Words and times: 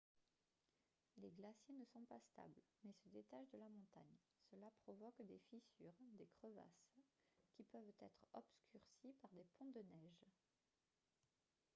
les 1.19 1.29
glaciers 1.29 1.75
ne 1.75 1.85
sont 1.85 2.03
pas 2.09 2.19
stables 2.31 2.63
mais 2.83 2.91
se 2.91 3.07
détachent 3.09 3.51
de 3.53 3.59
la 3.59 3.69
montagne 3.69 4.17
cela 4.49 4.71
provoque 4.83 5.21
des 5.27 5.37
fissures 5.51 5.93
des 6.17 6.27
crevasses 6.41 6.89
qui 7.53 7.61
peuvent 7.65 7.93
être 7.99 8.25
obscurcies 8.33 9.13
par 9.21 9.31
des 9.35 9.45
ponts 9.59 9.69
de 9.69 9.81
neige 9.81 10.25